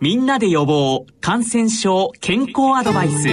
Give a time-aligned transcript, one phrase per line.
[0.00, 3.24] みんなで予防感染症健康アドバイス。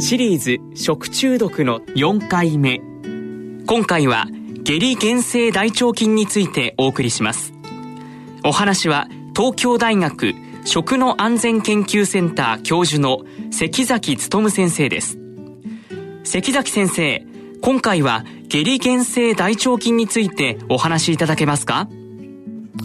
[0.00, 2.80] シリーズ食中毒の4回目。
[3.66, 4.28] 今回は
[4.62, 7.52] 下痢原性大腸菌についてお送りします。
[8.44, 15.18] お話は東京大学食の安全研究センター教授の関崎努先生です。
[16.22, 17.26] 関崎先生
[17.62, 21.88] 今回は下痢原性大腸菌についてお話しいただけますか？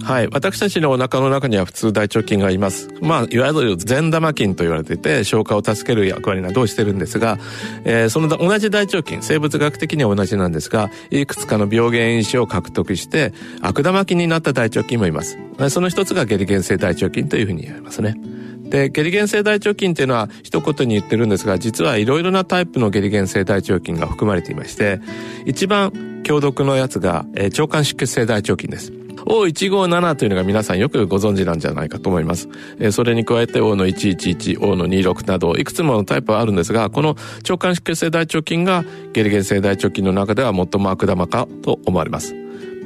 [0.02, 0.28] はい。
[0.32, 2.90] 私たちのお腹の中には普通大腸菌がいます。
[3.02, 7.38] まあ、いわゆる善玉菌と言われていて、消化を助ける役割などをしてるんですが、
[7.86, 15.38] えー、その同じ大腸菌、生物学的には同じなんですが、いくつかの病原因子を獲得して、悪玉菌になった大腸菌もいます。
[15.70, 18.16] その一つが下痢原性大腸菌というふうに言われますね。
[18.64, 25.00] で、下痢原性大腸菌っていうのは一言に言ってるんですが、実はいろいろなタイプの下痢原性大腸菌が含まれていまして、
[25.46, 28.92] 一番強毒のやつが、えー、腸管出血性大腸菌です。
[29.26, 32.50] O157 というのが皆さんよくご存知なんじゃないかと思います。
[32.80, 42.36] えー、それに加えて O の111、O の26など、いくつものタイプはあるんですが、この腸管出血性大腸菌が下痢原性大腸菌の中では最も悪玉かと思われます。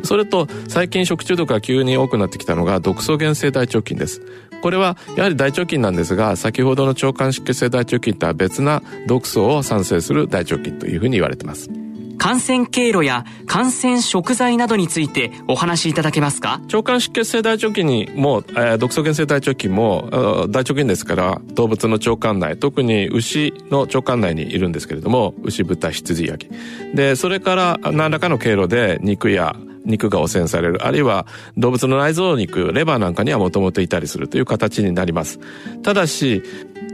[0.03, 4.21] それと最近食中毒が急に多くなってきたのが毒素原性大腸菌です。
[4.61, 11.86] これはやはり大腸菌なんですが、先ほどの腸管出血性大腸菌とは別な毒素を産生する大腸菌というふうに言われています。
[12.17, 16.61] 感染経路や感染食材などについてお話しいただけますか？
[16.65, 26.51] 腸管出血性大腸菌にも、えー、毒素原性大腸菌も大腸菌ですから動物の腸管内特に牛の腸管内にいるんですけれども牛豚羊焼き
[26.95, 29.55] でそれから何らかの経路で肉や
[29.87, 31.25] 肉が汚染される、あるいは
[31.57, 35.39] 動物の内臓肉、レバーなんかにはもともといたりするという形になります。
[35.81, 36.43] ただし、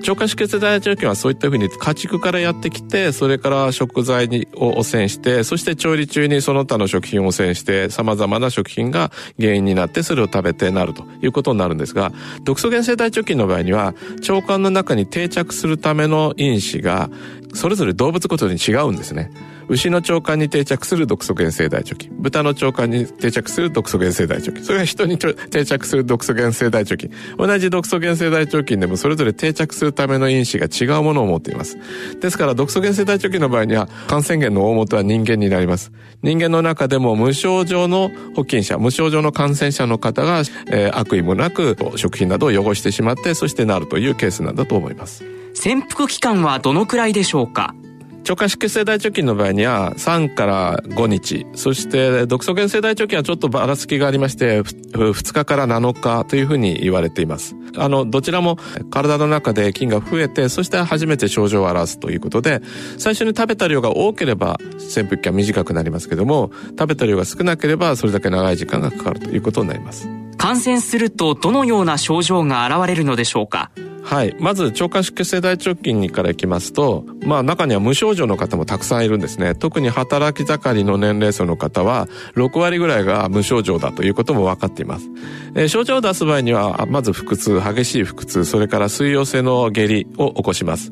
[0.03, 12.11] 腸管出血大腸菌はそういったふうに家畜からやってきて、それから食材にを汚染して、そして調理中にその他の食品を汚染して、様々な食品が原因になってそれを食べてなるということになるんですが、
[12.43, 13.93] 毒素原性大腸菌の場合には、
[14.27, 17.09] 腸管の中に定着するための因子が、
[17.53, 19.31] それぞれ動物ごとに違うんですね。
[19.69, 22.11] 牛の腸管に定着する毒素原性大腸菌。
[22.19, 24.63] 豚の腸管に定着する毒素原性大腸菌。
[24.63, 27.11] それが人に定着する毒素原性大腸菌。
[27.37, 31.77] 同じ毒素原性大腸菌でもそれぞれ定着するための因子が違うものを持っています。
[32.19, 35.91] ですから毒素原性大腸菌の場合には感染源の大元は人間になります。
[36.21, 45.42] 人間の中でも無症状の保菌者、無症状の感染者の方が、えー、悪意もなく食品などを汚してしまって、そしてなるというケースなんだと思います。
[45.53, 47.75] 潜伏期間はどのくらいでしょうか？
[48.23, 57.57] 腸管出血性大腸菌の場合には3から5日、そして毒素原性大腸菌はちょっとばらつきがありまして、2日から7日というふうに言われています。
[57.75, 58.57] あの、どちらも
[58.91, 62.61] 体の中で菌が増えて、そして初めて症状を表すということで、
[62.97, 66.49] 最初に食べた量が多ければ潜伏期間短くなりますけども、
[66.79, 70.07] 食べた量が少なければそれだけ長い時間がかかるということになります。
[70.37, 73.71] 感染するとどのような症状が現れるのでしょうか？
[74.03, 74.35] はい。
[74.39, 79.55] まず、超過出血性大腸菌から行きますと、まあ中には無症状の方もたくさんいるんですね。
[79.55, 85.07] 特に働き盛りの年齢層の方は、6割ぐらいが無症状だということも分かっています。
[85.55, 90.91] えー、症状を出す場合には、まず腹痛、激しい腹痛、それから水溶性の下痢を起こします。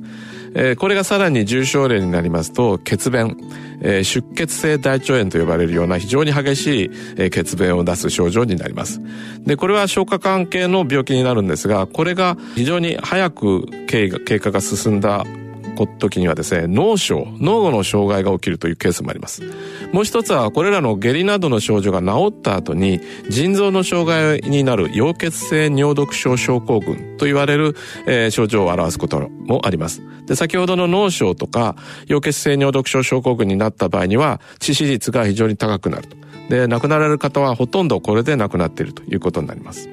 [0.54, 3.38] え、これがさらに重症例になりますと、血便、
[3.82, 9.02] え、出血性大腸炎と呼ばれるような非常に激しい、え、血便を出す症状になります。
[9.46, 15.26] で、これは消化関係の病気になるんですが、これが非常に早く経過が進んだ
[15.72, 19.44] 時にはですね、脳症、脳の障害が起きるというケースもあります。
[19.92, 23.00] もう一つは、これらの下痢などの症状が治った後に、
[23.30, 27.76] 腎臓の障害になる溶血性尿毒症症候群と言われる、
[28.08, 30.02] えー、症状を表すこともあります。
[30.26, 31.76] で、先ほどの脳症とか、
[32.08, 36.21] 溶血性尿毒症症候群になった場合には、致死率が非常に高くなると。
[36.52, 39.88] で、亡くなられる方はほとんどこれで亡くなっているということになります。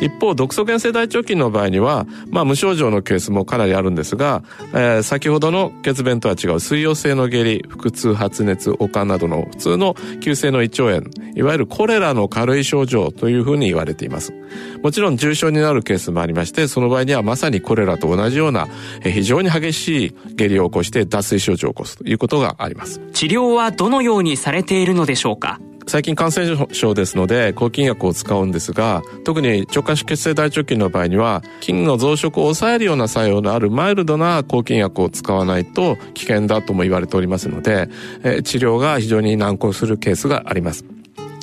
[0.00, 4.42] 一方、毒素原性大腸菌の場合には、まあ無症状のケースもかなりあるんですが、
[4.72, 11.02] えー、先ほどの血便とは違う水溶性の下痢、腹痛、発熱、悪寒などの普通の急性の胃腸炎、
[11.36, 14.34] いわゆるコレラの軽い症状というふうに言われています。
[14.82, 18.66] もちろん重症になるケースもありまして、その場合にはまさにコレラと同じような
[19.04, 23.00] え非常に激しい下痢を起こして脱水症状を起こすということがあります。
[23.12, 25.60] 治療はどのようにされているのでしょうか？
[25.86, 37.88] 最近感染症ですので抗菌薬を使うんですが特に腸管出血性大腸菌の場合には菌の増殖を抑えるような作用のあるマイルドな抗菌薬を使わないと危険だとも言われておりますので、
[38.22, 40.84] え治療が非常に難航するケースがあります。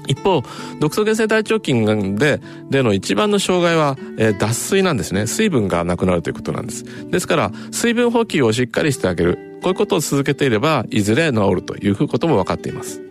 [0.10, 0.44] 一方、
[0.80, 5.28] 毒素原性大腸菌で、での一番の障害は、えー、脱水なんですね。
[5.28, 6.84] 水分がなくなるということなんです。
[7.12, 9.60] ですから、水分補給をしっかりしてあげる。
[9.62, 13.09] こういうことを続けていれば、いずれ治るということも分かっています。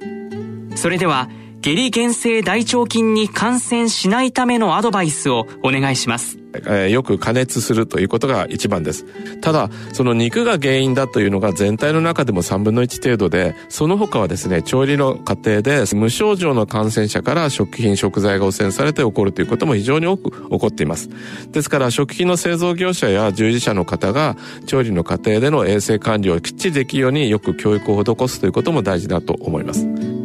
[0.79, 1.29] それでは
[1.61, 6.39] 下痢原性大腸菌に感染しないためのアドバイスをお願いします。
[6.55, 9.05] えー、よく加熱するということが一番です。
[9.41, 21.11] ただ、その肉が原因だというのが全体の中でも3分の1程度で、その他はですね、調理の過程で無症状の感染者から食品、食材が汚染されて起こるということも非常に多く起こっています。
[21.51, 24.37] ですから、食品の製造業者や従事者の方が
[24.67, 30.18] 調理の過程での衛生管理をきっちりできるようによく教育を施すということも大事だと思います。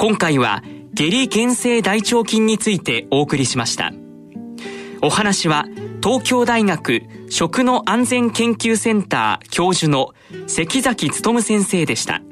[0.00, 0.62] 今回は
[0.94, 3.92] 下痢原性大腸菌についてお送りしました。
[5.02, 5.64] お話は
[6.00, 10.14] 東京大学食の安全研究センター教授の
[10.46, 12.22] 関崎努先生でした。